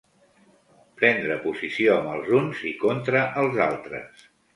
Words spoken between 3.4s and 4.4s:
els altres.